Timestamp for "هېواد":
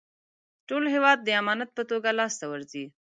0.93-1.17